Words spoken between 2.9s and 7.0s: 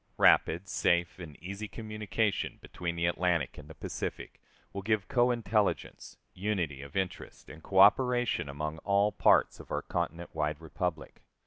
the Atlantic and the Pacific will give cointelligence, unity of